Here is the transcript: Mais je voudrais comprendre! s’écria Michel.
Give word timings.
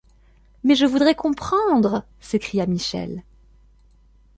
Mais 0.63 0.73
je 0.73 0.87
voudrais 0.87 1.13
comprendre! 1.13 2.03
s’écria 2.21 2.65
Michel. 2.65 3.21